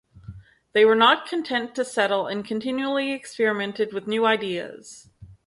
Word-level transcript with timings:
They 0.73 0.83
were 0.83 0.95
not 0.95 1.27
content 1.27 1.75
to 1.75 1.85
settle 1.85 2.25
and 2.25 2.43
continually 2.43 3.11
experimented 3.13 3.93
with 3.93 4.07
new 4.07 4.25
ideas. 4.25 5.11